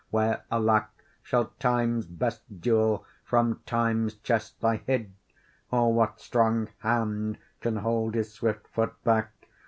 [0.09, 0.89] where, alack,
[1.21, 5.13] Shall Time's best jewel from Time's chest lie hid?
[5.69, 9.31] Or what strong hand can hold his swift foot back?